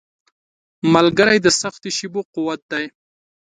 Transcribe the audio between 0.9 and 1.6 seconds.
ملګری د